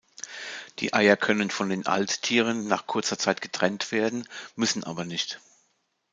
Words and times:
Die 0.79 0.93
Eier 0.95 1.15
können 1.15 1.51
von 1.51 1.69
den 1.69 1.85
Alttieren 1.85 2.67
nach 2.67 2.87
kurzer 2.87 3.19
Zeit 3.19 3.39
getrennt 3.39 3.91
werden, 3.91 4.27
müssen 4.55 4.83
aber 4.83 5.05
nicht. 5.05 5.39